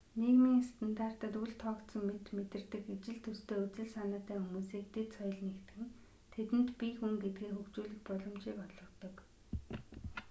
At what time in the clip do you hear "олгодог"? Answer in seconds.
8.65-9.15